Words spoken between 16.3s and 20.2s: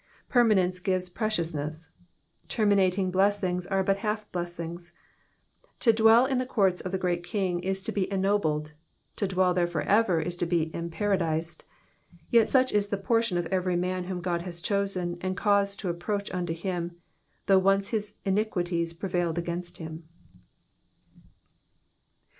unto him, though once his iniquities prevailed against him.